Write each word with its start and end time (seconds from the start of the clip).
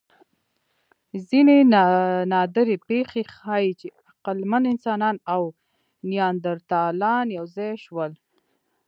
ځینې 1.29 1.57
نادرې 2.31 2.77
پېښې 2.87 3.21
ښيي، 3.35 3.71
چې 3.79 3.87
عقلمن 4.09 4.63
انسانان 4.73 5.15
او 5.33 5.41
نیاندرتالان 6.09 7.25
یو 7.37 7.45
ځای 7.55 7.73
شول. 7.85 8.11